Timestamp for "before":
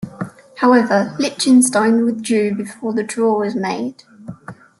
2.55-2.91